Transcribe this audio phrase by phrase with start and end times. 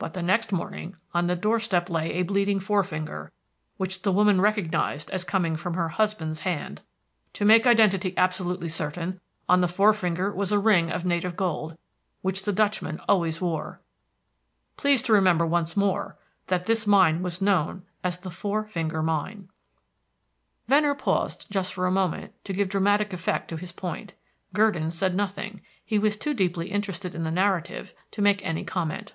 [0.00, 3.32] But the next morning, on the doorstep lay a bleeding forefinger,
[3.78, 6.82] which the woman recognised as coming from her husband's hand.
[7.32, 9.18] To make identity absolutely certain,
[9.48, 11.76] on the forefinger was a ring of native gold,
[12.22, 13.80] which the Dutchman always wore.
[14.76, 16.16] Please to remember once more
[16.46, 19.48] that this mine was known as the Four Finger Mine."
[20.68, 24.14] Venner paused just for a moment to give dramatic effect to his point.
[24.52, 29.14] Gurdon said nothing; he was too deeply interested in the narrative to make any comment.